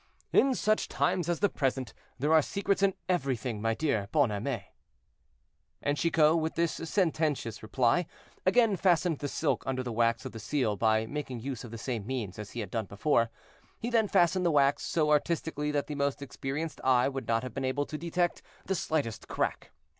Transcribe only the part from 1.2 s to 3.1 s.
as the present there are secrets in